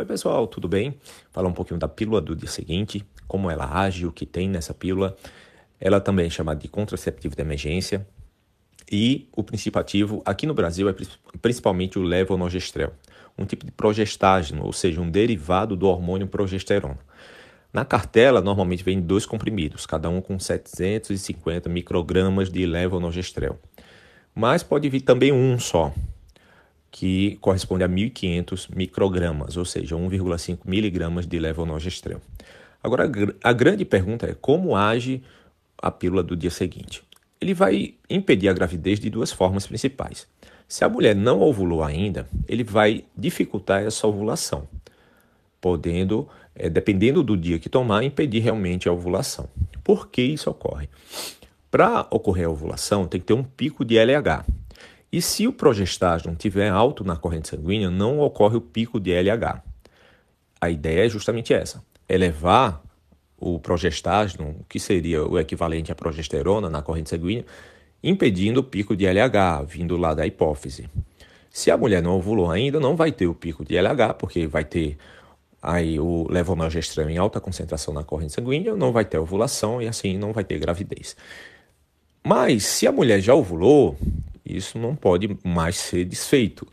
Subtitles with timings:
[0.00, 0.94] Oi, pessoal, tudo bem?
[1.30, 4.72] Falar um pouquinho da pílula do dia seguinte, como ela age, o que tem nessa
[4.72, 5.14] pílula.
[5.78, 8.06] Ela também é chamada de contraceptivo de emergência.
[8.90, 10.94] E o princípio ativo aqui no Brasil é
[11.42, 12.94] principalmente o levonorgestrel,
[13.36, 16.98] um tipo de progestágeno, ou seja, um derivado do hormônio progesterona.
[17.70, 23.58] Na cartela, normalmente vem dois comprimidos, cada um com 750 microgramas de levonorgestrel.
[24.34, 25.92] Mas pode vir também um só,
[26.90, 32.20] que corresponde a 1.500 microgramas, ou seja, 1,5 miligramas de levonorgestrel.
[32.82, 33.10] Agora,
[33.42, 35.22] a grande pergunta é como age
[35.80, 37.02] a pílula do dia seguinte?
[37.40, 40.26] Ele vai impedir a gravidez de duas formas principais.
[40.68, 44.68] Se a mulher não ovulou ainda, ele vai dificultar essa ovulação,
[45.60, 49.48] podendo, é, dependendo do dia que tomar, impedir realmente a ovulação.
[49.82, 50.88] Por que isso ocorre?
[51.70, 54.44] Para ocorrer a ovulação, tem que ter um pico de LH,
[55.12, 59.62] e se o progestágeno estiver alto na corrente sanguínea, não ocorre o pico de LH.
[60.60, 62.82] A ideia é justamente essa: elevar
[63.36, 67.44] o progestágeno, que seria o equivalente à progesterona na corrente sanguínea,
[68.02, 70.88] impedindo o pico de LH, vindo lá da hipófise.
[71.50, 74.64] Se a mulher não ovulou ainda, não vai ter o pico de LH, porque vai
[74.64, 74.96] ter
[75.60, 80.16] aí o levonorgestrel em alta concentração na corrente sanguínea, não vai ter ovulação e assim
[80.16, 81.16] não vai ter gravidez.
[82.22, 83.96] Mas se a mulher já ovulou,
[84.56, 86.66] isso não pode mais ser desfeito.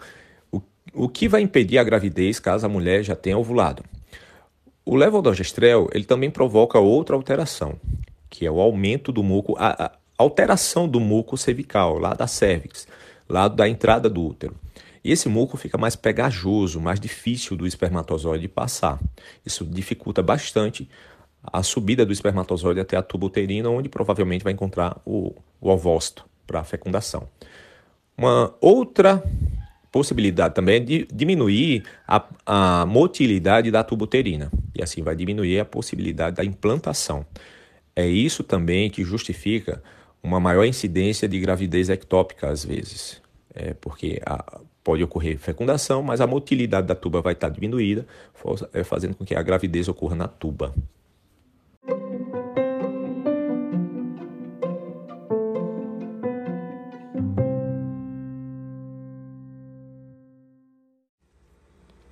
[0.51, 0.61] O,
[0.93, 3.83] o que vai impedir a gravidez caso a mulher já tenha ovulado?
[4.85, 7.75] O levonorgestrel ele também provoca outra alteração,
[8.29, 12.87] que é o aumento do muco, a, a alteração do muco cervical, lá da cervix,
[13.27, 14.55] lá da entrada do útero.
[15.03, 18.99] E esse muco fica mais pegajoso, mais difícil do espermatozoide passar.
[19.45, 20.89] Isso dificulta bastante
[21.41, 26.25] a subida do espermatozoide até a tuba uterina, onde provavelmente vai encontrar o, o ovócito
[26.45, 27.27] para a fecundação.
[28.17, 29.23] Uma outra
[29.91, 35.59] possibilidade também é de diminuir a, a motilidade da tuba uterina e assim vai diminuir
[35.59, 37.25] a possibilidade da implantação.
[37.95, 39.81] É isso também que justifica
[40.21, 43.21] uma maior incidência de gravidez ectópica às vezes,
[43.53, 48.05] é porque a, pode ocorrer fecundação, mas a motilidade da tuba vai estar diminuída,
[48.73, 50.73] é, fazendo com que a gravidez ocorra na tuba.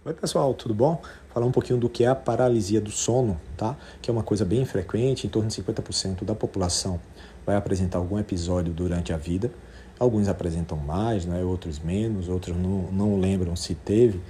[0.07, 1.01] Oi pessoal, tudo bom?
[1.33, 3.75] Falar um pouquinho do que é a paralisia do sono, tá?
[3.99, 6.99] Que é uma coisa bem frequente, em torno de 50% da população
[7.43, 9.51] vai apresentar algum episódio durante a vida.
[9.97, 11.43] Alguns apresentam mais, né?
[11.43, 14.21] outros menos, outros não, não lembram se teve.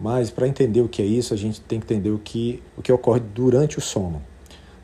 [0.00, 2.82] Mas para entender o que é isso, a gente tem que entender o que, o
[2.82, 4.20] que ocorre durante o sono.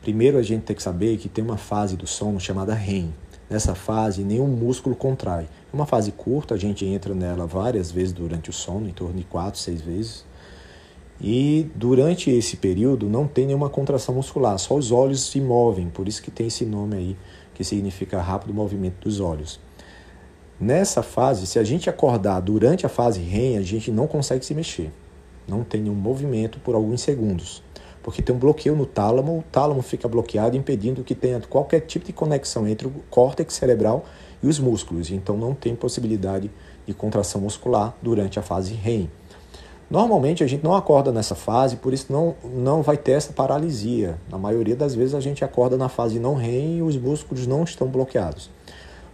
[0.00, 3.12] Primeiro a gente tem que saber que tem uma fase do sono chamada REM.
[3.50, 5.48] Nessa fase, nenhum músculo contrai.
[5.72, 9.16] É uma fase curta, a gente entra nela várias vezes durante o sono, em torno
[9.16, 10.27] de 4, 6 vezes.
[11.20, 16.06] E durante esse período não tem nenhuma contração muscular, só os olhos se movem, por
[16.06, 17.16] isso que tem esse nome aí,
[17.54, 19.58] que significa rápido movimento dos olhos.
[20.60, 24.54] Nessa fase, se a gente acordar durante a fase REM, a gente não consegue se
[24.54, 24.92] mexer.
[25.46, 27.62] Não tem nenhum movimento por alguns segundos.
[28.02, 32.06] Porque tem um bloqueio no tálamo, o tálamo fica bloqueado, impedindo que tenha qualquer tipo
[32.06, 34.04] de conexão entre o córtex cerebral
[34.42, 35.10] e os músculos.
[35.10, 36.50] Então não tem possibilidade
[36.86, 39.10] de contração muscular durante a fase REM.
[39.90, 44.18] Normalmente a gente não acorda nessa fase, por isso não, não vai ter essa paralisia.
[44.30, 47.64] Na maioria das vezes a gente acorda na fase não REM e os músculos não
[47.64, 48.50] estão bloqueados.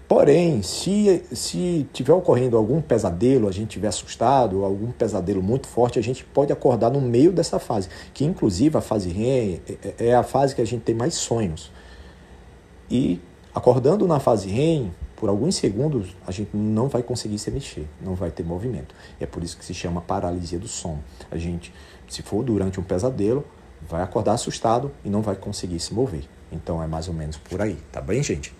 [0.09, 5.99] Porém, se, se tiver ocorrendo algum pesadelo, a gente tiver assustado, algum pesadelo muito forte,
[5.99, 10.07] a gente pode acordar no meio dessa fase, que inclusive a fase REM é, é,
[10.09, 11.71] é a fase que a gente tem mais sonhos.
[12.91, 13.19] E
[13.55, 18.15] acordando na fase REM, por alguns segundos a gente não vai conseguir se mexer, não
[18.15, 18.95] vai ter movimento.
[19.21, 21.03] É por isso que se chama paralisia do sono.
[21.31, 21.73] A gente,
[22.09, 23.45] se for durante um pesadelo,
[23.89, 26.25] vai acordar assustado e não vai conseguir se mover.
[26.51, 28.55] Então é mais ou menos por aí, tá bem, gente?